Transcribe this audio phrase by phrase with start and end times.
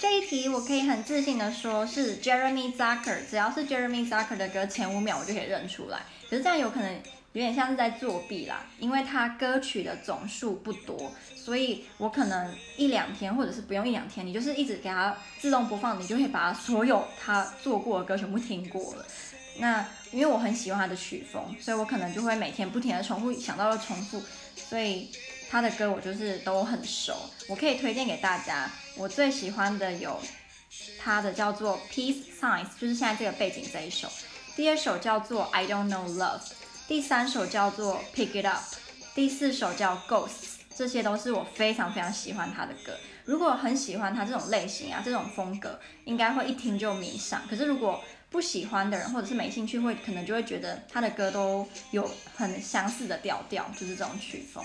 [0.00, 6.02] 这一题我可以很自信的说，是 Jeremy Zucker，只要是 Jeremy Zucker 的歌，前五秒我就可以认出来。
[6.30, 6.94] 可是这样有可能
[7.32, 19.04] 有点像是在作弊啦，因为他歌曲的总数不多，所以我可能一两天，或者是不用一两天，你就是一直给他自动播放，你就会把所有他做过的歌全部听过了。
[19.58, 24.22] 那因为我很喜欢他的曲风，所以我可能就会每天不停的重复，想到了重复，
[24.54, 25.10] 所以。
[25.50, 27.14] 他的歌我就是都很熟，
[27.48, 28.70] 我可以推荐给大家。
[28.96, 30.20] 我最喜欢的有
[30.98, 34.08] 他的叫做 Peace Signs，就是现在这个背景这一首。
[34.54, 36.42] 第二首叫做 I Don't Know Love，
[36.86, 38.62] 第三首叫做 Pick It Up，
[39.14, 42.92] 第四首叫 Ghosts，这些都是我非常非常喜欢他的歌。
[43.24, 47.42] 如果很喜欢他这种类型啊，这种风格，应该会一听就迷上。
[47.48, 54.64] 可是如果不喜欢的人，或者是没兴趣，会可能就会觉得他的歌都有很相似的调调，就是这种曲风。